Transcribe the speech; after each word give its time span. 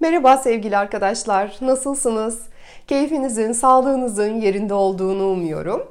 Merhaba 0.00 0.36
sevgili 0.36 0.76
arkadaşlar, 0.76 1.56
nasılsınız? 1.60 2.40
Keyfinizin, 2.86 3.52
sağlığınızın 3.52 4.40
yerinde 4.40 4.74
olduğunu 4.74 5.26
umuyorum. 5.26 5.86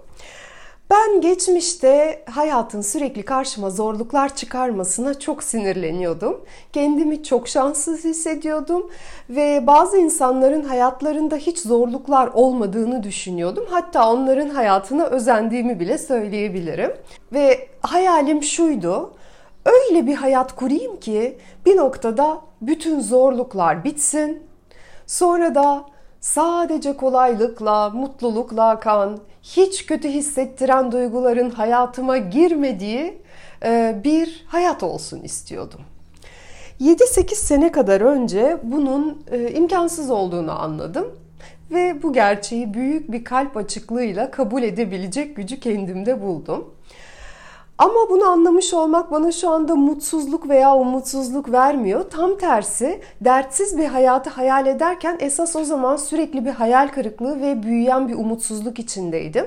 Ben 0.90 1.22
geçmişte 1.22 2.24
hayatın 2.30 2.82
sürekli 2.82 3.24
karşıma 3.26 3.70
zorluklar 3.70 4.36
çıkarmasına 4.36 5.20
çok 5.20 5.44
sinirleniyordum. 5.44 6.46
Kendimi 6.74 7.24
çok 7.24 7.48
şanssız 7.48 8.06
hissediyordum 8.06 8.90
ve 9.30 9.68
bazı 9.68 9.98
insanların 9.98 10.64
hayatlarında 10.64 11.36
hiç 11.36 11.60
zorluklar 11.60 12.28
olmadığını 12.34 13.04
düşünüyordum. 13.04 13.66
Hatta 13.70 14.12
onların 14.12 14.50
hayatına 14.50 15.06
özendiğimi 15.06 15.80
bile 15.80 15.98
söyleyebilirim. 15.98 16.92
Ve 17.34 17.68
hayalim 17.82 18.44
şuydu. 18.44 19.14
Öyle 19.68 20.08
bir 20.08 20.16
hayat 20.16 20.56
kurayım 20.56 21.00
ki 21.00 21.38
bir 21.66 21.78
noktada 21.78 22.42
bütün 22.62 23.00
zorluklar 23.00 23.84
bitsin. 23.84 24.44
Sonra 25.08 25.56
da 25.56 25.86
sadece 26.22 26.98
kolaylıkla, 26.98 27.90
mutlulukla 27.90 28.70
akan, 28.70 29.20
hiç 29.44 29.86
kötü 29.86 30.10
hissettiren 30.10 30.92
duyguların 30.92 31.50
hayatıma 31.50 32.18
girmediği 32.18 33.22
e, 33.66 34.02
bir 34.04 34.46
hayat 34.48 34.84
olsun 34.84 35.22
istiyordum. 35.22 35.82
7-8 36.82 37.36
sene 37.36 37.72
kadar 37.72 38.02
önce 38.02 38.58
bunun 38.64 39.24
e, 39.32 39.52
imkansız 39.52 40.10
olduğunu 40.10 40.62
anladım 40.62 41.08
ve 41.72 42.04
bu 42.04 42.14
gerçeği 42.14 42.74
büyük 42.74 43.12
bir 43.12 43.24
kalp 43.24 43.58
açıklığıyla 43.58 44.32
kabul 44.32 44.64
edebilecek 44.64 45.36
gücü 45.36 45.60
kendimde 45.60 46.22
buldum. 46.22 46.77
Ama 47.78 48.10
bunu 48.10 48.26
anlamış 48.26 48.74
olmak 48.74 49.12
bana 49.12 49.32
şu 49.32 49.50
anda 49.50 49.76
mutsuzluk 49.76 50.50
veya 50.50 50.76
umutsuzluk 50.76 51.52
vermiyor. 51.52 52.10
Tam 52.10 52.38
tersi 52.38 53.02
dertsiz 53.22 53.78
bir 53.78 53.86
hayatı 53.86 54.30
hayal 54.30 54.68
ederken 54.68 55.18
esas 55.20 55.56
o 55.56 55.64
zaman 55.64 55.96
sürekli 55.96 56.46
bir 56.46 56.52
hayal 56.52 56.88
kırıklığı 56.88 57.42
ve 57.42 57.64
büyüyen 57.64 58.08
bir 58.08 58.14
umutsuzluk 58.14 58.80
içindeydim. 58.80 59.46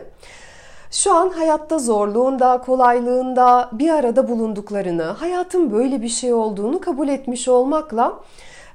Şu 0.91 1.15
an 1.15 1.31
hayatta 1.31 1.79
zorluğunda, 1.79 2.61
kolaylığında 2.61 3.71
bir 3.73 3.91
arada 3.91 4.29
bulunduklarını, 4.29 5.03
hayatın 5.03 5.73
böyle 5.73 6.03
bir 6.03 6.09
şey 6.09 6.35
olduğunu 6.35 6.81
kabul 6.81 7.09
etmiş 7.09 7.49
olmakla 7.49 8.21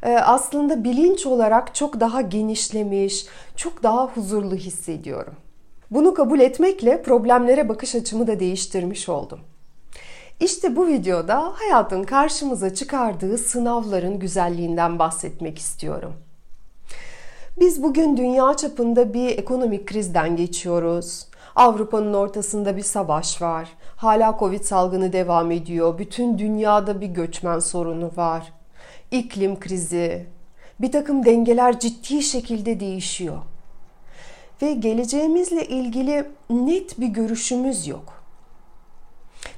e, 0.03 0.17
aslında 0.17 0.83
bilinç 0.83 1.25
olarak 1.25 1.75
çok 1.75 1.99
daha 1.99 2.21
genişlemiş, 2.21 3.25
çok 3.55 3.83
daha 3.83 4.05
huzurlu 4.05 4.55
hissediyorum. 4.55 5.33
Bunu 5.91 6.13
kabul 6.13 6.39
etmekle 6.39 7.01
problemlere 7.01 7.69
bakış 7.69 7.95
açımı 7.95 8.27
da 8.27 8.39
değiştirmiş 8.39 9.09
oldum. 9.09 9.39
İşte 10.39 10.75
bu 10.75 10.87
videoda 10.87 11.53
hayatın 11.55 12.03
karşımıza 12.03 12.73
çıkardığı 12.73 13.37
sınavların 13.37 14.19
güzelliğinden 14.19 14.99
bahsetmek 14.99 15.59
istiyorum. 15.59 16.13
Biz 17.59 17.83
bugün 17.83 18.17
dünya 18.17 18.57
çapında 18.57 19.13
bir 19.13 19.37
ekonomik 19.37 19.87
krizden 19.87 20.35
geçiyoruz. 20.35 21.27
Avrupa'nın 21.55 22.13
ortasında 22.13 22.77
bir 22.77 22.81
savaş 22.81 23.41
var. 23.41 23.69
Hala 23.95 24.35
Covid 24.39 24.61
salgını 24.63 25.13
devam 25.13 25.51
ediyor. 25.51 25.97
Bütün 25.97 26.37
dünyada 26.37 27.01
bir 27.01 27.07
göçmen 27.07 27.59
sorunu 27.59 28.11
var. 28.15 28.53
İklim 29.11 29.59
krizi. 29.59 30.25
Bir 30.81 30.91
takım 30.91 31.25
dengeler 31.25 31.79
ciddi 31.79 32.21
şekilde 32.23 32.79
değişiyor 32.79 33.37
ve 34.61 34.73
geleceğimizle 34.73 35.67
ilgili 35.67 36.25
net 36.49 36.99
bir 36.99 37.07
görüşümüz 37.07 37.87
yok. 37.87 38.23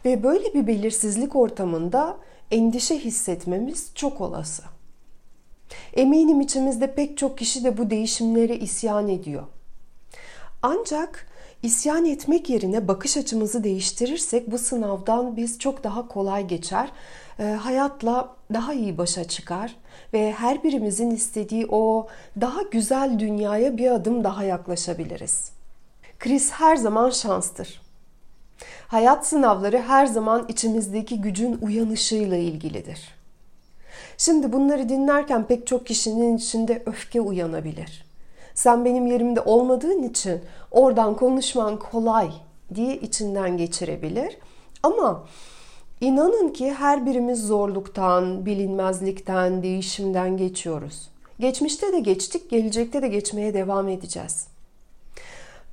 Ve 0.05 0.23
böyle 0.23 0.53
bir 0.53 0.67
belirsizlik 0.67 1.35
ortamında 1.35 2.17
endişe 2.51 2.97
hissetmemiz 2.97 3.91
çok 3.95 4.21
olası. 4.21 4.63
Eminim 5.93 6.41
içimizde 6.41 6.95
pek 6.95 7.17
çok 7.17 7.37
kişi 7.37 7.63
de 7.63 7.77
bu 7.77 7.89
değişimlere 7.89 8.57
isyan 8.57 9.07
ediyor. 9.07 9.43
Ancak 10.61 11.27
isyan 11.63 12.05
etmek 12.05 12.49
yerine 12.49 12.87
bakış 12.87 13.17
açımızı 13.17 13.63
değiştirirsek 13.63 14.51
bu 14.51 14.57
sınavdan 14.57 15.37
biz 15.37 15.59
çok 15.59 15.83
daha 15.83 16.07
kolay 16.07 16.47
geçer, 16.47 16.91
hayatla 17.43 18.35
daha 18.53 18.73
iyi 18.73 18.97
başa 18.97 19.23
çıkar 19.23 19.75
ve 20.13 20.31
her 20.31 20.63
birimizin 20.63 21.11
istediği 21.11 21.67
o 21.69 22.07
daha 22.41 22.61
güzel 22.61 23.19
dünyaya 23.19 23.77
bir 23.77 23.91
adım 23.91 24.23
daha 24.23 24.43
yaklaşabiliriz. 24.43 25.51
Kriz 26.19 26.51
her 26.51 26.75
zaman 26.75 27.09
şanstır. 27.09 27.81
Hayat 28.87 29.27
sınavları 29.27 29.81
her 29.81 30.05
zaman 30.05 30.45
içimizdeki 30.47 31.21
gücün 31.21 31.57
uyanışıyla 31.61 32.37
ilgilidir. 32.37 33.17
Şimdi 34.17 34.53
bunları 34.53 34.89
dinlerken 34.89 35.47
pek 35.47 35.67
çok 35.67 35.85
kişinin 35.85 36.37
içinde 36.37 36.83
öfke 36.85 37.21
uyanabilir. 37.21 38.05
Sen 38.53 38.85
benim 38.85 39.07
yerimde 39.07 39.41
olmadığın 39.41 40.03
için 40.03 40.41
oradan 40.71 41.15
konuşman 41.15 41.79
kolay 41.79 42.29
diye 42.75 42.97
içinden 42.97 43.57
geçirebilir. 43.57 44.37
Ama 44.83 45.27
İnanın 46.01 46.49
ki 46.49 46.73
her 46.73 47.05
birimiz 47.05 47.47
zorluktan, 47.47 48.45
bilinmezlikten, 48.45 49.63
değişimden 49.63 50.37
geçiyoruz. 50.37 51.09
Geçmişte 51.39 51.93
de 51.93 51.99
geçtik, 51.99 52.49
gelecekte 52.49 53.01
de 53.01 53.07
geçmeye 53.07 53.53
devam 53.53 53.87
edeceğiz. 53.87 54.47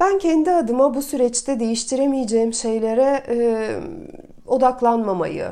Ben 0.01 0.19
kendi 0.19 0.51
adıma 0.51 0.95
bu 0.95 1.03
süreçte 1.03 1.61
değiştiremeyeceğim 1.61 2.53
şeylere 2.53 3.25
e, 3.29 3.37
odaklanmamayı, 4.47 5.51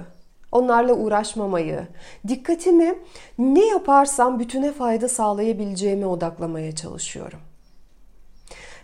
onlarla 0.52 0.94
uğraşmamayı, 0.94 1.86
dikkatimi 2.28 2.98
ne 3.38 3.66
yaparsam 3.66 4.38
bütüne 4.38 4.72
fayda 4.72 5.08
sağlayabileceğime 5.08 6.06
odaklamaya 6.06 6.74
çalışıyorum. 6.74 7.38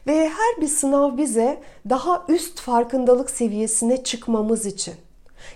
Ve 0.06 0.28
her 0.28 0.60
bir 0.60 0.68
sınav 0.68 1.16
bize 1.16 1.60
daha 1.88 2.24
üst 2.28 2.60
farkındalık 2.60 3.30
seviyesine 3.30 4.04
çıkmamız 4.04 4.66
için 4.66 4.94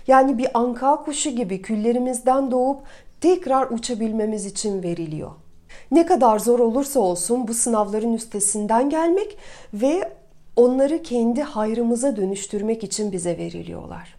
yani 0.07 0.37
bir 0.37 0.47
anka 0.53 0.95
kuşu 0.95 1.29
gibi 1.29 1.61
küllerimizden 1.61 2.51
doğup 2.51 2.77
tekrar 3.21 3.67
uçabilmemiz 3.71 4.45
için 4.45 4.83
veriliyor. 4.83 5.31
Ne 5.91 6.05
kadar 6.05 6.39
zor 6.39 6.59
olursa 6.59 6.99
olsun 6.99 7.47
bu 7.47 7.53
sınavların 7.53 8.13
üstesinden 8.13 8.89
gelmek 8.89 9.37
ve 9.73 10.11
onları 10.55 11.03
kendi 11.03 11.41
hayrımıza 11.41 12.15
dönüştürmek 12.15 12.83
için 12.83 13.11
bize 13.11 13.37
veriliyorlar. 13.37 14.15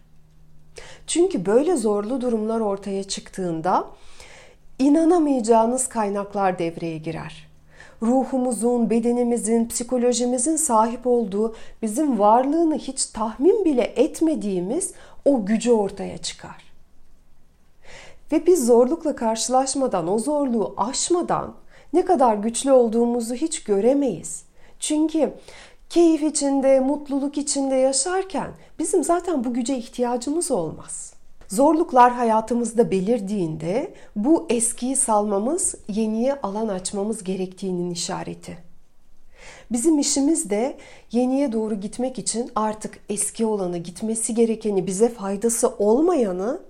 Çünkü 1.07 1.45
böyle 1.45 1.75
zorlu 1.75 2.21
durumlar 2.21 2.59
ortaya 2.59 3.03
çıktığında 3.03 3.87
inanamayacağınız 4.79 5.87
kaynaklar 5.87 6.59
devreye 6.59 6.97
girer. 6.97 7.47
Ruhumuzun, 8.01 8.89
bedenimizin, 8.89 9.67
psikolojimizin 9.67 10.55
sahip 10.55 11.07
olduğu, 11.07 11.55
bizim 11.81 12.19
varlığını 12.19 12.77
hiç 12.77 13.05
tahmin 13.05 13.65
bile 13.65 13.81
etmediğimiz 13.81 14.93
o 15.25 15.45
gücü 15.45 15.71
ortaya 15.71 16.17
çıkar. 16.17 16.65
Ve 18.31 18.45
biz 18.45 18.65
zorlukla 18.65 19.15
karşılaşmadan, 19.15 20.07
o 20.07 20.19
zorluğu 20.19 20.73
aşmadan 20.77 21.53
ne 21.93 22.05
kadar 22.05 22.35
güçlü 22.35 22.71
olduğumuzu 22.71 23.35
hiç 23.35 23.63
göremeyiz. 23.63 24.43
Çünkü 24.79 25.33
keyif 25.89 26.23
içinde, 26.23 26.79
mutluluk 26.79 27.37
içinde 27.37 27.75
yaşarken 27.75 28.51
bizim 28.79 29.03
zaten 29.03 29.43
bu 29.43 29.53
güce 29.53 29.77
ihtiyacımız 29.77 30.51
olmaz. 30.51 31.13
Zorluklar 31.47 32.11
hayatımızda 32.11 32.91
belirdiğinde 32.91 33.93
bu 34.15 34.45
eskiyi 34.49 34.95
salmamız, 34.95 35.75
yeniye 35.87 36.41
alan 36.43 36.67
açmamız 36.67 37.23
gerektiğinin 37.23 37.91
işareti. 37.91 38.57
Bizim 39.71 39.99
işimiz 39.99 40.49
de 40.49 40.77
yeniye 41.11 41.51
doğru 41.51 41.75
gitmek 41.75 42.19
için 42.19 42.51
artık 42.55 42.99
eski 43.09 43.45
olanı, 43.45 43.77
gitmesi 43.77 44.35
gerekeni, 44.35 44.87
bize 44.87 45.09
faydası 45.09 45.69
olmayanı 45.69 46.61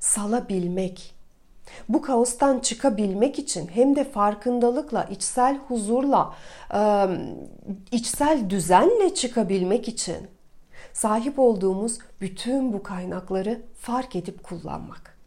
salabilmek. 0.00 1.14
Bu 1.88 2.02
kaostan 2.02 2.58
çıkabilmek 2.58 3.38
için 3.38 3.68
hem 3.74 3.96
de 3.96 4.04
farkındalıkla, 4.04 5.04
içsel 5.04 5.58
huzurla, 5.68 6.34
içsel 7.92 8.50
düzenle 8.50 9.14
çıkabilmek 9.14 9.88
için 9.88 10.16
sahip 10.92 11.38
olduğumuz 11.38 11.98
bütün 12.20 12.72
bu 12.72 12.82
kaynakları 12.82 13.62
fark 13.80 14.16
edip 14.16 14.42
kullanmak. 14.42 15.18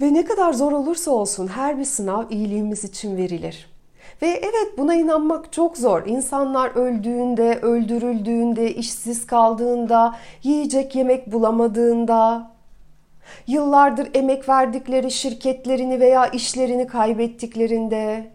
Ve 0.00 0.14
ne 0.14 0.24
kadar 0.24 0.52
zor 0.52 0.72
olursa 0.72 1.10
olsun 1.10 1.46
her 1.46 1.78
bir 1.78 1.84
sınav 1.84 2.30
iyiliğimiz 2.30 2.84
için 2.84 3.16
verilir. 3.16 3.73
Ve 4.22 4.26
evet 4.26 4.78
buna 4.78 4.94
inanmak 4.94 5.52
çok 5.52 5.76
zor. 5.76 6.06
İnsanlar 6.06 6.70
öldüğünde, 6.70 7.58
öldürüldüğünde, 7.62 8.74
işsiz 8.74 9.26
kaldığında, 9.26 10.14
yiyecek 10.42 10.94
yemek 10.94 11.32
bulamadığında, 11.32 12.50
yıllardır 13.46 14.08
emek 14.14 14.48
verdikleri 14.48 15.10
şirketlerini 15.10 16.00
veya 16.00 16.26
işlerini 16.26 16.86
kaybettiklerinde, 16.86 18.30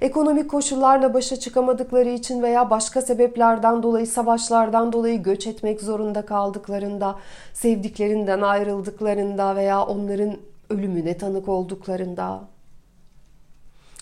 ekonomik 0.00 0.50
koşullarla 0.50 1.14
başa 1.14 1.36
çıkamadıkları 1.36 2.08
için 2.08 2.42
veya 2.42 2.70
başka 2.70 3.02
sebeplerden 3.02 3.82
dolayı, 3.82 4.06
savaşlardan 4.06 4.92
dolayı 4.92 5.22
göç 5.22 5.46
etmek 5.46 5.80
zorunda 5.80 6.26
kaldıklarında, 6.26 7.16
sevdiklerinden 7.52 8.40
ayrıldıklarında 8.40 9.56
veya 9.56 9.82
onların 9.82 10.36
ölümüne 10.70 11.18
tanık 11.18 11.48
olduklarında. 11.48 12.40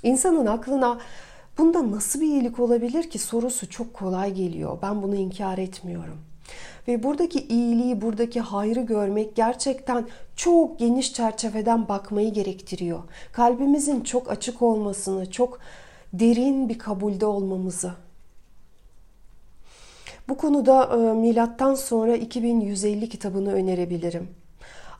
İnsanın 0.07 0.47
aklına 0.47 0.99
bunda 1.59 1.91
nasıl 1.91 2.21
bir 2.21 2.27
iyilik 2.27 2.61
olabilir 2.61 3.11
ki 3.11 3.19
sorusu 3.19 3.71
çok 3.71 3.95
kolay 3.95 4.35
geliyor. 4.35 4.79
Ben 4.83 5.03
bunu 5.03 5.17
inkar 5.17 5.59
etmiyorum. 5.59 6.19
Ve 6.89 7.03
buradaki 7.03 7.47
iyiliği, 7.47 8.01
buradaki 8.01 8.41
hayrı 8.41 8.81
görmek 8.81 9.37
gerçekten 9.37 10.07
çok 10.37 10.79
geniş 10.79 11.13
çerçeveden 11.13 11.89
bakmayı 11.89 12.33
gerektiriyor. 12.33 12.99
Kalbimizin 13.33 14.01
çok 14.01 14.31
açık 14.31 14.63
olmasını, 14.63 15.31
çok 15.31 15.59
derin 16.13 16.69
bir 16.69 16.79
kabulde 16.79 17.27
olmamızı. 17.27 17.93
Bu 20.29 20.37
konuda 20.37 20.85
e, 20.85 20.97
milattan 20.97 21.75
sonra 21.75 22.17
2150 22.17 23.09
kitabını 23.09 23.53
önerebilirim. 23.53 24.29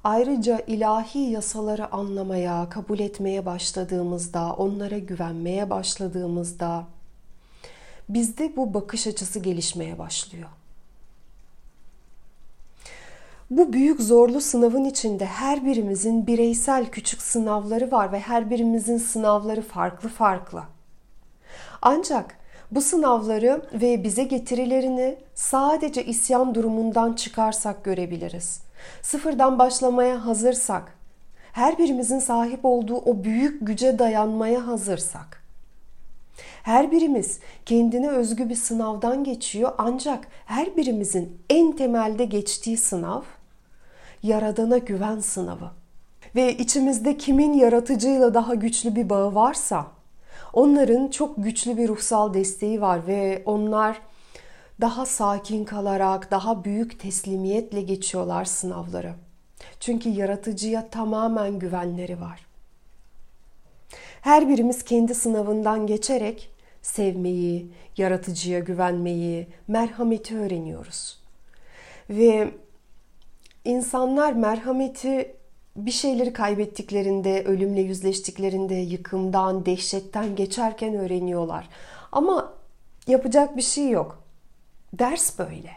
Ayrıca 0.07 0.61
ilahi 0.67 1.19
yasaları 1.19 1.93
anlamaya, 1.93 2.69
kabul 2.69 2.99
etmeye 2.99 3.47
başladığımızda, 3.47 4.53
onlara 4.53 4.99
güvenmeye 4.99 5.71
başladığımızda 5.71 6.85
bizde 8.09 8.57
bu 8.57 8.75
bakış 8.75 9.07
açısı 9.07 9.39
gelişmeye 9.39 9.99
başlıyor. 9.99 10.49
Bu 13.51 13.73
büyük 13.73 14.01
zorlu 14.01 14.41
sınavın 14.41 14.85
içinde 14.85 15.27
her 15.27 15.67
birimizin 15.67 16.27
bireysel 16.27 16.87
küçük 16.87 17.23
sınavları 17.23 17.91
var 17.91 18.13
ve 18.13 18.21
her 18.21 18.51
birimizin 18.51 18.99
sınavları 18.99 19.63
farklı 19.63 20.09
farklı. 20.09 20.63
Ancak 21.83 22.39
bu 22.71 22.81
sınavları 22.81 23.63
ve 23.73 24.05
bize 24.05 24.25
getirilerini 24.25 25.17
sadece 25.35 26.05
isyan 26.05 26.55
durumundan 26.55 27.13
çıkarsak 27.13 27.85
görebiliriz. 27.85 28.61
Sıfırdan 29.03 29.59
başlamaya 29.59 30.27
hazırsak, 30.27 30.97
her 31.53 31.79
birimizin 31.79 32.19
sahip 32.19 32.61
olduğu 32.63 32.97
o 32.97 33.25
büyük 33.25 33.67
güce 33.67 33.99
dayanmaya 33.99 34.67
hazırsak, 34.67 35.43
her 36.63 36.91
birimiz 36.91 37.39
kendine 37.67 38.09
özgü 38.09 38.49
bir 38.49 38.55
sınavdan 38.55 39.25
geçiyor 39.25 39.73
ancak 39.79 40.29
her 40.47 40.77
birimizin 40.77 41.39
en 41.51 41.73
temelde 41.73 42.25
geçtiği 42.25 42.77
sınav 42.77 43.23
yaradana 44.23 44.79
güven 44.79 45.21
sınavı. 45.21 45.71
Ve 46.35 46.57
içimizde 46.57 47.19
kimin 47.19 47.53
yaratıcıyla 47.53 48.35
daha 48.35 48.55
güçlü 48.55 48.97
bir 48.97 49.11
bağı 49.11 49.35
varsa 49.35 49.87
onların 50.57 51.09
çok 51.09 51.45
güçlü 51.45 51.77
bir 51.77 51.89
ruhsal 51.89 52.35
desteği 52.35 52.81
var 52.81 53.07
ve 53.07 53.43
onlar 53.45 54.01
daha 54.81 55.07
sakin 55.07 55.65
kalarak, 55.65 56.31
daha 56.31 56.65
büyük 56.65 57.01
teslimiyetle 57.01 57.83
geçiyorlar 57.83 58.45
sınavları. 58.45 59.15
Çünkü 59.81 60.09
yaratıcıya 60.09 60.89
tamamen 60.91 61.59
güvenleri 61.59 62.21
var. 62.21 62.47
Her 64.21 64.49
birimiz 64.49 64.85
kendi 64.85 65.15
sınavından 65.15 65.87
geçerek 65.87 66.51
sevmeyi, 66.83 67.71
yaratıcıya 67.97 68.59
güvenmeyi, 68.59 69.47
merhameti 69.69 70.37
öğreniyoruz. 70.39 71.19
Ve 72.11 72.51
insanlar 73.65 74.33
merhameti 74.33 75.36
bir 75.77 75.91
şeyleri 75.91 76.33
kaybettiklerinde, 76.33 77.45
ölümle 77.45 77.81
yüzleştiklerinde, 77.81 78.75
yıkımdan, 78.75 79.67
dehşetten 79.67 80.37
geçerken 80.37 80.95
öğreniyorlar. 80.95 81.69
Ama 82.13 82.53
yapacak 83.07 83.57
bir 83.57 83.63
şey 83.63 83.91
yok. 83.91 84.23
Ders 84.93 85.39
böyle. 85.39 85.71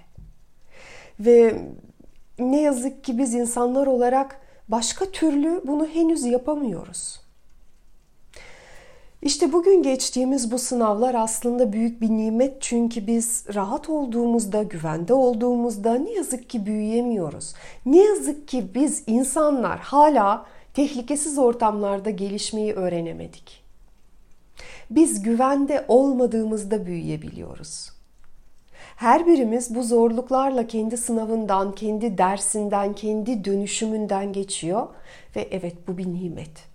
Ve 1.20 1.62
ne 2.40 2.62
yazık 2.62 3.04
ki 3.04 3.18
biz 3.18 3.34
insanlar 3.34 3.88
olarak 3.88 4.42
başka 4.68 5.06
türlü 5.06 5.62
bunu 5.68 5.88
henüz 5.88 6.24
yapamıyoruz. 6.24 7.22
İşte 9.22 9.54
bugün 9.54 9.84
geçtiğimiz 9.84 10.52
bu 10.52 10.60
sınavlar 10.60 11.16
aslında 11.16 11.74
büyük 11.74 12.02
bir 12.02 12.10
nimet 12.10 12.62
çünkü 12.62 13.08
biz 13.08 13.46
rahat 13.56 13.90
olduğumuzda, 13.90 14.64
güvende 14.64 15.14
olduğumuzda 15.14 15.94
ne 15.96 16.12
yazık 16.12 16.50
ki 16.50 16.66
büyüyemiyoruz. 16.66 17.54
Ne 17.86 17.98
yazık 18.04 18.48
ki 18.48 18.68
biz 18.76 19.04
insanlar 19.08 19.80
hala 19.80 20.46
tehlikesiz 20.74 21.38
ortamlarda 21.38 22.10
gelişmeyi 22.10 22.74
öğrenemedik. 22.74 23.64
Biz 24.90 25.24
güvende 25.24 25.86
olmadığımızda 25.88 26.86
büyüyebiliyoruz. 26.86 27.90
Her 28.96 29.28
birimiz 29.28 29.76
bu 29.76 29.84
zorluklarla 29.84 30.68
kendi 30.68 30.98
sınavından, 30.98 31.76
kendi 31.76 32.18
dersinden, 32.18 32.94
kendi 32.94 33.46
dönüşümünden 33.46 34.34
geçiyor 34.34 34.88
ve 35.36 35.48
evet 35.52 35.88
bu 35.88 35.98
bir 35.98 36.08
nimet. 36.08 36.69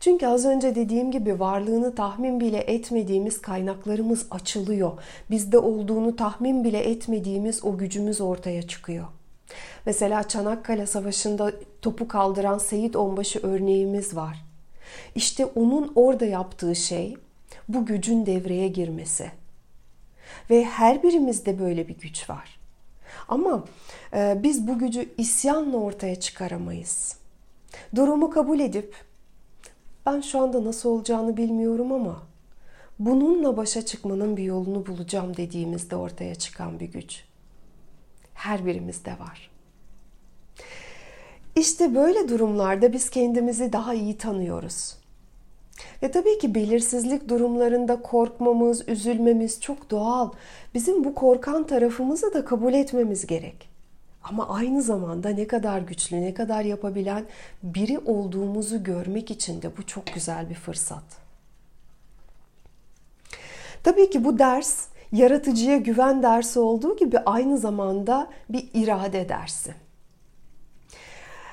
Çünkü 0.00 0.26
az 0.26 0.46
önce 0.46 0.74
dediğim 0.74 1.10
gibi 1.10 1.40
varlığını 1.40 1.94
tahmin 1.94 2.40
bile 2.40 2.58
etmediğimiz 2.58 3.42
kaynaklarımız 3.42 4.26
açılıyor. 4.30 4.92
Bizde 5.30 5.58
olduğunu 5.58 6.16
tahmin 6.16 6.64
bile 6.64 6.78
etmediğimiz 6.78 7.64
o 7.64 7.78
gücümüz 7.78 8.20
ortaya 8.20 8.62
çıkıyor. 8.62 9.06
Mesela 9.86 10.28
Çanakkale 10.28 10.86
Savaşı'nda 10.86 11.52
topu 11.82 12.08
kaldıran 12.08 12.58
Seyit 12.58 12.96
Onbaşı 12.96 13.40
örneğimiz 13.42 14.16
var. 14.16 14.44
İşte 15.14 15.46
onun 15.46 15.92
orada 15.94 16.24
yaptığı 16.24 16.76
şey 16.76 17.16
bu 17.68 17.86
gücün 17.86 18.26
devreye 18.26 18.68
girmesi. 18.68 19.30
Ve 20.50 20.64
her 20.64 21.02
birimizde 21.02 21.58
böyle 21.58 21.88
bir 21.88 21.98
güç 21.98 22.30
var. 22.30 22.58
Ama 23.28 23.64
e, 24.14 24.40
biz 24.42 24.66
bu 24.66 24.78
gücü 24.78 25.08
isyanla 25.18 25.76
ortaya 25.76 26.20
çıkaramayız. 26.20 27.16
Durumu 27.94 28.30
kabul 28.30 28.60
edip 28.60 28.94
ben 30.06 30.20
şu 30.20 30.40
anda 30.40 30.64
nasıl 30.64 30.88
olacağını 30.88 31.36
bilmiyorum 31.36 31.92
ama 31.92 32.22
bununla 32.98 33.56
başa 33.56 33.84
çıkmanın 33.84 34.36
bir 34.36 34.42
yolunu 34.42 34.86
bulacağım 34.86 35.36
dediğimizde 35.36 35.96
ortaya 35.96 36.34
çıkan 36.34 36.80
bir 36.80 36.92
güç. 36.92 37.24
Her 38.34 38.66
birimizde 38.66 39.10
var. 39.10 39.50
İşte 41.56 41.94
böyle 41.94 42.28
durumlarda 42.28 42.92
biz 42.92 43.10
kendimizi 43.10 43.72
daha 43.72 43.94
iyi 43.94 44.18
tanıyoruz. 44.18 44.96
Ve 46.02 46.10
tabii 46.10 46.38
ki 46.38 46.54
belirsizlik 46.54 47.28
durumlarında 47.28 48.02
korkmamız, 48.02 48.88
üzülmemiz 48.88 49.60
çok 49.60 49.90
doğal. 49.90 50.30
Bizim 50.74 51.04
bu 51.04 51.14
korkan 51.14 51.66
tarafımızı 51.66 52.34
da 52.34 52.44
kabul 52.44 52.74
etmemiz 52.74 53.26
gerek. 53.26 53.71
Ama 54.24 54.48
aynı 54.48 54.82
zamanda 54.82 55.28
ne 55.28 55.46
kadar 55.46 55.80
güçlü, 55.80 56.20
ne 56.20 56.34
kadar 56.34 56.64
yapabilen 56.64 57.24
biri 57.62 57.98
olduğumuzu 57.98 58.84
görmek 58.84 59.30
için 59.30 59.62
de 59.62 59.76
bu 59.76 59.86
çok 59.86 60.06
güzel 60.06 60.50
bir 60.50 60.54
fırsat. 60.54 61.04
Tabii 63.82 64.10
ki 64.10 64.24
bu 64.24 64.38
ders 64.38 64.86
yaratıcıya 65.12 65.76
güven 65.76 66.22
dersi 66.22 66.58
olduğu 66.58 66.96
gibi 66.96 67.18
aynı 67.18 67.58
zamanda 67.58 68.28
bir 68.48 68.68
irade 68.74 69.28
dersi. 69.28 69.74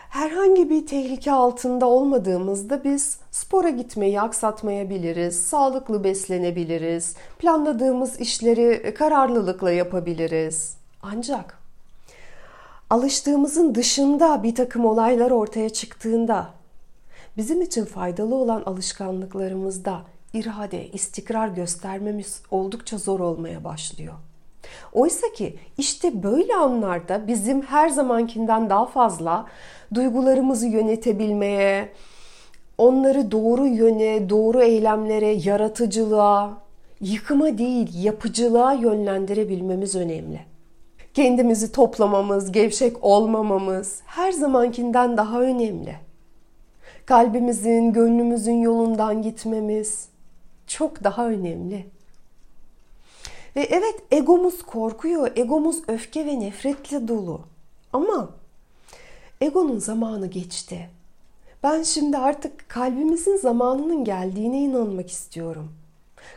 Herhangi 0.10 0.70
bir 0.70 0.88
tehlike 0.88 1.32
altında 1.32 1.86
olmadığımızda 1.86 2.84
biz 2.84 3.20
spora 3.32 3.70
gitmeyi 3.70 4.22
aksatmayabiliriz, 4.22 5.42
sağlıklı 5.42 6.04
beslenebiliriz, 6.04 7.16
planladığımız 7.40 8.20
işleri 8.20 8.94
kararlılıkla 8.94 9.72
yapabiliriz. 9.72 10.78
Ancak 11.02 11.59
alıştığımızın 12.90 13.76
dışında 13.76 14.44
bir 14.44 14.56
takım 14.56 14.86
olaylar 14.86 15.32
ortaya 15.32 15.70
çıktığında 15.70 16.48
bizim 17.38 17.62
için 17.62 17.86
faydalı 17.86 18.36
olan 18.36 18.64
alışkanlıklarımızda 18.66 20.02
irade, 20.34 20.88
istikrar 20.88 21.48
göstermemiz 21.48 22.42
oldukça 22.52 22.98
zor 22.98 23.20
olmaya 23.20 23.64
başlıyor. 23.64 24.14
Oysa 24.94 25.28
ki 25.34 25.60
işte 25.78 26.24
böyle 26.24 26.56
anlarda 26.56 27.28
bizim 27.28 27.62
her 27.62 27.90
zamankinden 27.90 28.70
daha 28.70 28.86
fazla 28.86 29.46
duygularımızı 29.94 30.68
yönetebilmeye, 30.68 31.90
onları 32.78 33.32
doğru 33.32 33.68
yöne, 33.68 34.30
doğru 34.30 34.62
eylemlere, 34.62 35.28
yaratıcılığa, 35.28 36.58
yıkıma 37.02 37.58
değil 37.58 38.04
yapıcılığa 38.04 38.74
yönlendirebilmemiz 38.74 39.96
önemli 39.96 40.50
kendimizi 41.20 41.72
toplamamız, 41.72 42.52
gevşek 42.52 43.04
olmamamız 43.04 44.02
her 44.06 44.32
zamankinden 44.32 45.18
daha 45.18 45.42
önemli. 45.42 45.96
Kalbimizin, 47.06 47.94
gönlümüzün 47.94 48.62
yolundan 48.62 49.22
gitmemiz 49.22 50.10
çok 50.68 51.04
daha 51.04 51.28
önemli. 51.28 51.86
Ve 53.56 53.62
evet 53.62 53.96
egomuz 54.12 54.64
korkuyor, 54.64 55.32
egomuz 55.36 55.82
öfke 55.88 56.26
ve 56.26 56.40
nefretle 56.40 57.08
dolu. 57.08 57.42
Ama 57.94 58.30
egonun 59.42 59.80
zamanı 59.80 60.28
geçti. 60.28 60.90
Ben 61.64 61.84
şimdi 61.84 62.18
artık 62.18 62.70
kalbimizin 62.70 63.38
zamanının 63.38 64.04
geldiğine 64.04 64.60
inanmak 64.60 65.12
istiyorum. 65.12 65.72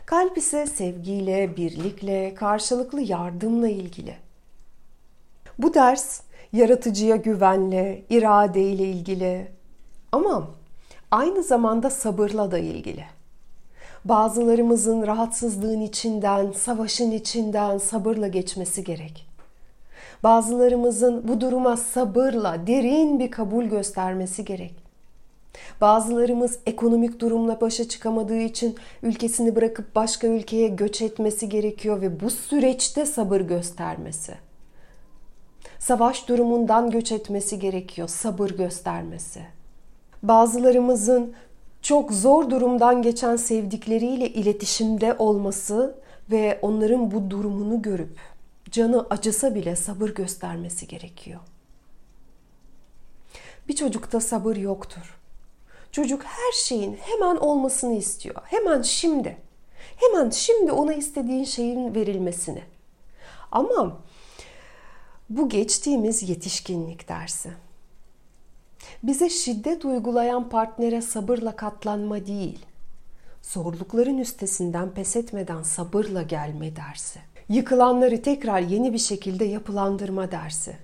Kalp 0.05 0.37
ise 0.37 0.65
sevgiyle, 0.65 1.57
birlikle, 1.57 2.33
karşılıklı 2.35 3.01
yardımla 3.01 3.67
ilgili. 3.67 4.23
Bu 5.59 5.73
ders 5.73 6.21
yaratıcıya 6.53 7.15
güvenle, 7.15 8.03
iradeyle 8.09 8.83
ilgili, 8.83 9.47
Ama 10.11 10.47
aynı 11.11 11.43
zamanda 11.43 11.89
sabırla 11.89 12.51
da 12.51 12.57
ilgili. 12.57 13.05
Bazılarımızın 14.05 15.07
rahatsızlığın 15.07 15.81
içinden, 15.81 16.51
savaşın 16.51 17.11
içinden 17.11 17.77
sabırla 17.77 18.27
geçmesi 18.27 18.83
gerek. 18.83 19.25
Bazılarımızın 20.23 21.27
bu 21.27 21.41
duruma 21.41 21.77
sabırla 21.77 22.67
derin 22.67 23.19
bir 23.19 23.31
kabul 23.31 23.65
göstermesi 23.65 24.45
gerek. 24.45 24.73
Bazılarımız 25.81 26.59
ekonomik 26.65 27.19
durumla 27.19 27.61
başa 27.61 27.87
çıkamadığı 27.87 28.39
için 28.39 28.75
ülkesini 29.03 29.55
bırakıp 29.55 29.95
başka 29.95 30.27
ülkeye 30.27 30.67
göç 30.67 31.01
etmesi 31.01 31.49
gerekiyor 31.49 32.01
ve 32.01 32.19
bu 32.19 32.29
süreçte 32.29 33.05
sabır 33.05 33.41
göstermesi. 33.41 34.33
Savaş 35.83 36.27
durumundan 36.27 36.91
göç 36.91 37.11
etmesi 37.11 37.59
gerekiyor, 37.59 38.07
sabır 38.07 38.49
göstermesi. 38.49 39.45
Bazılarımızın 40.23 41.33
çok 41.81 42.11
zor 42.11 42.49
durumdan 42.49 43.01
geçen 43.01 43.35
sevdikleriyle 43.35 44.29
iletişimde 44.29 45.13
olması 45.13 45.95
ve 46.31 46.59
onların 46.61 47.11
bu 47.11 47.31
durumunu 47.31 47.81
görüp 47.81 48.19
canı 48.71 49.07
acısa 49.09 49.55
bile 49.55 49.75
sabır 49.75 50.09
göstermesi 50.09 50.87
gerekiyor. 50.87 51.39
Bir 53.67 53.75
çocukta 53.75 54.19
sabır 54.19 54.55
yoktur. 54.55 55.19
Çocuk 55.91 56.23
her 56.23 56.51
şeyin 56.51 56.93
hemen 56.93 57.35
olmasını 57.35 57.93
istiyor. 57.93 58.35
Hemen 58.43 58.81
şimdi. 58.81 59.37
Hemen 59.95 60.29
şimdi 60.29 60.71
ona 60.71 60.93
istediğin 60.93 61.43
şeyin 61.43 61.95
verilmesini. 61.95 62.63
Ama 63.51 63.97
bu 65.37 65.49
geçtiğimiz 65.49 66.29
yetişkinlik 66.29 67.09
dersi. 67.09 67.49
Bize 69.03 69.29
şiddet 69.29 69.85
uygulayan 69.85 70.49
partnere 70.49 71.01
sabırla 71.01 71.55
katlanma 71.55 72.27
değil, 72.27 72.59
zorlukların 73.41 74.17
üstesinden 74.17 74.89
pes 74.93 75.15
etmeden 75.15 75.63
sabırla 75.63 76.21
gelme 76.21 76.75
dersi. 76.75 77.19
Yıkılanları 77.49 78.21
tekrar 78.21 78.59
yeni 78.59 78.93
bir 78.93 78.97
şekilde 78.97 79.45
yapılandırma 79.45 80.31
dersi. 80.31 80.77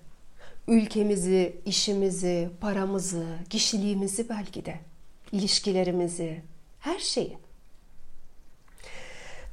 Ülkemizi, 0.68 1.58
işimizi, 1.66 2.50
paramızı, 2.62 3.26
kişiliğimizi 3.50 4.30
belki 4.30 4.66
de, 4.66 4.76
ilişkilerimizi, 5.32 6.42
her 6.80 7.00
şeyi. 7.00 7.38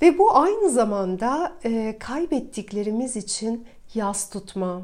Ve 0.02 0.18
bu 0.18 0.36
aynı 0.36 0.70
zamanda 0.70 1.52
e, 1.64 1.96
kaybettiklerimiz 2.00 3.16
için 3.16 3.66
yas 3.96 4.30
tutma, 4.30 4.82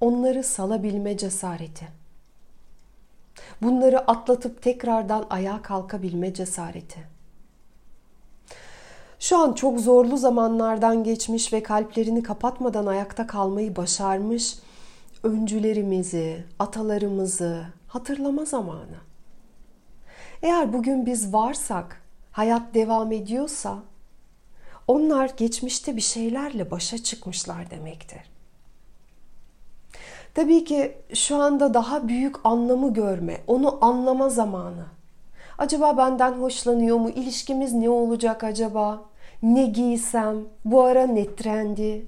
onları 0.00 0.44
salabilme 0.44 1.16
cesareti. 1.16 1.88
Bunları 3.62 3.98
atlatıp 4.10 4.62
tekrardan 4.62 5.26
ayağa 5.30 5.62
kalkabilme 5.62 6.34
cesareti. 6.34 7.00
Şu 9.18 9.38
an 9.38 9.52
çok 9.52 9.80
zorlu 9.80 10.16
zamanlardan 10.16 11.04
geçmiş 11.04 11.52
ve 11.52 11.62
kalplerini 11.62 12.22
kapatmadan 12.22 12.86
ayakta 12.86 13.26
kalmayı 13.26 13.76
başarmış 13.76 14.58
öncülerimizi, 15.22 16.44
atalarımızı 16.58 17.64
hatırlama 17.88 18.44
zamanı. 18.44 18.98
Eğer 20.42 20.72
bugün 20.72 21.06
biz 21.06 21.32
varsak, 21.32 22.02
hayat 22.32 22.74
devam 22.74 23.12
ediyorsa 23.12 23.78
onlar 24.88 25.30
geçmişte 25.36 25.96
bir 25.96 26.00
şeylerle 26.00 26.70
başa 26.70 26.98
çıkmışlar 26.98 27.70
demektir. 27.70 28.20
Tabii 30.34 30.64
ki 30.64 30.96
şu 31.14 31.36
anda 31.36 31.74
daha 31.74 32.08
büyük 32.08 32.36
anlamı 32.46 32.94
görme, 32.94 33.40
onu 33.46 33.84
anlama 33.84 34.28
zamanı. 34.28 34.86
Acaba 35.58 35.96
benden 35.96 36.32
hoşlanıyor 36.32 36.96
mu? 36.96 37.10
İlişkimiz 37.10 37.72
ne 37.72 37.90
olacak 37.90 38.44
acaba? 38.44 39.02
Ne 39.42 39.66
giysem? 39.66 40.36
Bu 40.64 40.82
ara 40.82 41.06
ne 41.06 41.36
trendi? 41.36 42.06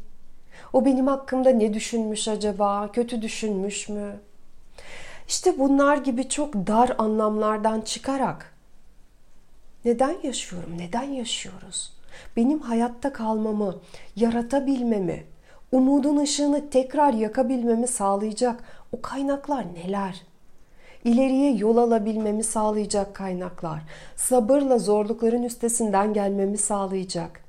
O 0.72 0.84
benim 0.84 1.06
hakkımda 1.06 1.50
ne 1.50 1.74
düşünmüş 1.74 2.28
acaba? 2.28 2.92
Kötü 2.92 3.22
düşünmüş 3.22 3.88
mü? 3.88 4.20
İşte 5.28 5.58
bunlar 5.58 5.96
gibi 5.96 6.28
çok 6.28 6.54
dar 6.54 6.94
anlamlardan 6.98 7.80
çıkarak 7.80 8.54
neden 9.84 10.16
yaşıyorum? 10.22 10.78
Neden 10.78 11.02
yaşıyoruz? 11.02 11.95
Benim 12.36 12.60
hayatta 12.60 13.12
kalmamı, 13.12 13.76
yaratabilmemi, 14.16 15.24
umudun 15.72 16.16
ışığını 16.16 16.70
tekrar 16.70 17.12
yakabilmemi 17.12 17.86
sağlayacak 17.86 18.64
o 18.92 19.02
kaynaklar 19.02 19.64
neler? 19.74 20.22
İleriye 21.04 21.52
yol 21.52 21.76
alabilmemi 21.76 22.44
sağlayacak 22.44 23.14
kaynaklar, 23.14 23.82
sabırla 24.16 24.78
zorlukların 24.78 25.42
üstesinden 25.42 26.12
gelmemi 26.12 26.58
sağlayacak, 26.58 27.40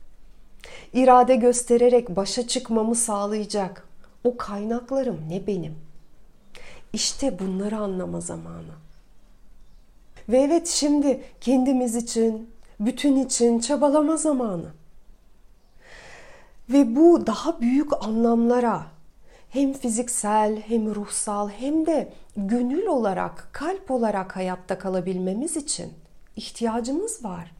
irade 0.94 1.36
göstererek 1.36 2.16
başa 2.16 2.48
çıkmamı 2.48 2.96
sağlayacak 2.96 3.88
o 4.24 4.38
kaynaklarım 4.38 5.20
ne 5.30 5.48
benim? 5.48 5.76
İşte 6.94 7.40
bunları 7.40 7.78
anlama 7.78 8.22
zamanı. 8.22 8.74
Ve 10.30 10.38
evet 10.38 10.68
şimdi 10.68 11.22
kendimiz 11.42 11.96
için, 11.96 12.50
bütün 12.80 13.26
için 13.26 13.60
çabalama 13.60 14.18
zamanı. 14.18 14.72
Ve 16.70 16.96
bu 16.96 17.28
daha 17.28 17.62
büyük 17.62 18.06
anlamlara 18.06 18.86
hem 19.50 19.74
fiziksel 19.74 20.62
hem 20.62 20.96
ruhsal 20.96 21.50
hem 21.50 21.86
de 21.86 22.14
gönül 22.38 22.86
olarak, 22.86 23.50
kalp 23.52 23.92
olarak 23.92 24.36
hayatta 24.36 24.78
kalabilmemiz 24.78 25.58
için 25.58 25.94
ihtiyacımız 26.36 27.26
var. 27.26 27.52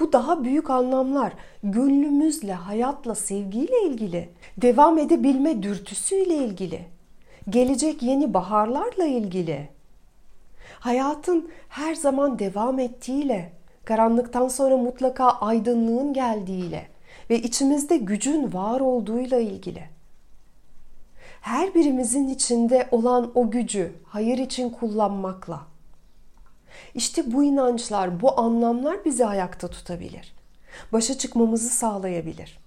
Bu 0.00 0.12
daha 0.12 0.44
büyük 0.44 0.70
anlamlar 0.70 1.32
gönlümüzle, 1.62 2.52
hayatla, 2.52 3.14
sevgiyle 3.14 3.82
ilgili, 3.86 4.28
devam 4.56 4.98
edebilme 4.98 5.62
dürtüsüyle 5.62 6.36
ilgili, 6.36 6.84
gelecek 7.50 8.02
yeni 8.02 8.34
baharlarla 8.34 9.04
ilgili, 9.04 9.68
hayatın 10.80 11.50
her 11.68 11.94
zaman 11.94 12.38
devam 12.38 12.78
ettiğiyle, 12.78 13.52
karanlıktan 13.86 14.48
sonra 14.48 14.76
mutlaka 14.76 15.30
aydınlığın 15.30 16.12
geldiğiyle 16.12 16.88
ve 17.30 17.42
içimizde 17.42 17.96
gücün 17.96 18.52
var 18.52 18.80
olduğuyla 18.80 19.38
ilgili. 19.38 19.82
Her 21.40 21.74
birimizin 21.74 22.28
içinde 22.28 22.88
olan 22.90 23.32
o 23.34 23.50
gücü 23.50 23.92
hayır 24.04 24.38
için 24.38 24.70
kullanmakla. 24.70 25.66
İşte 26.94 27.32
bu 27.32 27.44
inançlar, 27.44 28.20
bu 28.20 28.40
anlamlar 28.40 29.04
bizi 29.04 29.26
ayakta 29.26 29.68
tutabilir. 29.68 30.34
Başa 30.92 31.18
çıkmamızı 31.18 31.68
sağlayabilir. 31.68 32.58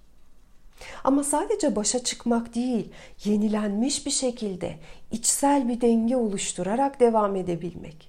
Ama 1.04 1.24
sadece 1.24 1.76
başa 1.76 2.04
çıkmak 2.04 2.56
değil, 2.56 2.92
yenilenmiş 3.24 4.06
bir 4.06 4.12
şekilde 4.12 4.76
içsel 5.12 5.68
bir 5.68 5.82
denge 5.82 6.16
oluşturarak 6.16 7.00
devam 7.00 7.36
edebilmek. 7.36 8.09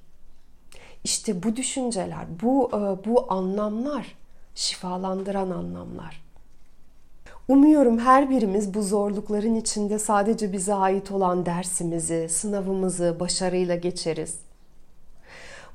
İşte 1.05 1.43
bu 1.43 1.57
düşünceler, 1.57 2.27
bu 2.43 2.71
e, 2.73 3.05
bu 3.09 3.33
anlamlar 3.33 4.17
şifalandıran 4.55 5.51
anlamlar. 5.51 6.23
Umuyorum 7.49 7.99
her 7.99 8.31
birimiz 8.31 8.75
bu 8.75 8.83
zorlukların 8.83 9.55
içinde 9.55 9.99
sadece 9.99 10.53
bize 10.53 10.75
ait 10.75 11.11
olan 11.11 11.47
dersimizi, 11.47 12.29
sınavımızı 12.29 13.17
başarıyla 13.21 13.77
geçeriz. 13.77 14.39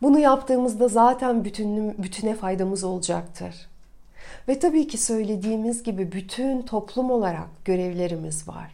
Bunu 0.02 0.20
yaptığımızda 0.20 0.88
zaten 0.88 1.46
bütünüm, 1.46 1.96
bütüne 1.98 2.36
faydamız 2.36 2.84
olacaktır. 2.84 3.68
Ve 4.48 4.60
tabii 4.60 4.88
ki 4.88 4.98
söylediğimiz 4.98 5.84
gibi 5.84 6.12
bütün 6.12 6.62
toplum 6.62 7.12
olarak 7.12 7.66
görevlerimiz 7.66 8.48
var. 8.48 8.72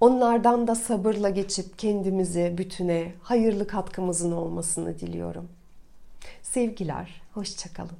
Onlardan 0.00 0.66
da 0.66 0.74
sabırla 0.74 1.30
geçip 1.30 1.78
kendimize, 1.78 2.58
bütüne 2.58 3.12
hayırlı 3.22 3.66
katkımızın 3.66 4.32
olmasını 4.32 4.98
diliyorum. 4.98 5.48
Sevgiler, 6.52 7.22
hoşçakalın. 7.34 7.98